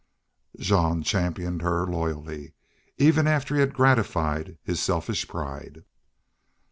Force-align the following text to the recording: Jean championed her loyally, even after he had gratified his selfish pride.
Jean 0.59 1.03
championed 1.03 1.61
her 1.61 1.85
loyally, 1.85 2.53
even 2.97 3.27
after 3.27 3.53
he 3.53 3.61
had 3.61 3.71
gratified 3.75 4.57
his 4.63 4.79
selfish 4.79 5.27
pride. 5.27 5.83